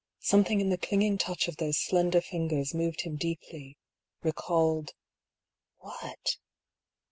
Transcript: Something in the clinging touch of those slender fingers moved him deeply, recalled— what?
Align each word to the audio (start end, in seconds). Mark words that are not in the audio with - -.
Something 0.23 0.61
in 0.61 0.69
the 0.69 0.79
clinging 0.79 1.19
touch 1.19 1.47
of 1.47 1.57
those 1.57 1.77
slender 1.77 2.21
fingers 2.21 2.73
moved 2.73 3.01
him 3.01 3.17
deeply, 3.17 3.77
recalled— 4.23 4.95
what? 5.77 6.37